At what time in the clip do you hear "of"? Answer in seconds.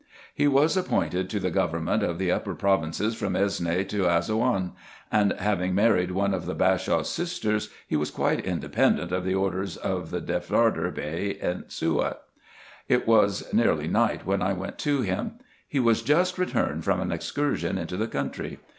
2.01-2.17, 6.33-6.47, 9.11-9.23, 9.77-10.09